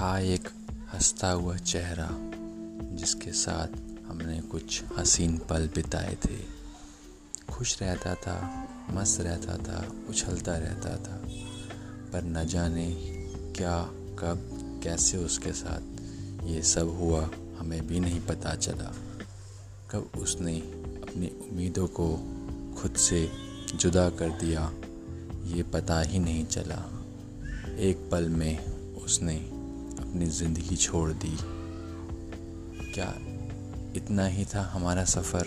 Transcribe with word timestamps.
था 0.00 0.18
एक 0.18 0.48
हंसता 0.94 1.30
हुआ 1.30 1.56
चेहरा, 1.56 2.08
जिसके 2.96 3.32
साथ 3.32 3.66
हमने 4.08 4.40
कुछ 4.40 4.82
हसीन 4.98 5.38
पल 5.38 5.68
बिताए 5.74 6.16
थे। 6.24 6.36
खुश 7.52 7.82
रहता 7.82 8.14
था, 8.14 8.68
मस्त 8.90 9.20
रहता 9.20 9.56
था, 9.56 9.92
उछलता 10.08 10.56
रहता 10.56 10.96
था, 10.96 11.22
पर 12.12 12.22
न 12.24 12.46
जाने 12.46 12.94
क्या, 13.56 13.82
कब, 13.92 14.50
कैसे 14.84 15.16
उसके 15.16 15.52
साथ 15.52 15.80
ये 16.44 16.62
सब 16.62 16.88
हुआ, 16.88 17.30
हमें 17.58 17.86
भी 17.86 18.00
नहीं 18.00 18.20
पता 18.20 18.54
चला। 18.54 18.94
कब 19.90 20.10
उसने 20.18 20.58
अपनी 21.02 21.26
उम्मीदों 21.26 21.86
को 21.86 22.14
खुद 22.80 22.94
से 22.94 23.30
जुदा 23.74 24.10
कर 24.10 24.30
दिया, 24.30 24.72
ये 25.56 25.62
पता 25.62 26.00
ही 26.00 26.18
नहीं 26.18 26.46
चला। 26.46 27.04
एक 27.78 28.08
पल 28.12 28.28
में 28.28 28.66
उसने 28.94 29.59
अपनी 30.10 30.26
ज़िंदगी 30.26 30.76
छोड़ 30.76 31.10
दी। 31.12 31.36
क्या 32.94 33.06
इतना 33.96 34.26
ही 34.26 34.44
था 34.44 34.62
हमारा 34.72 35.04
सफ़र? 35.04 35.46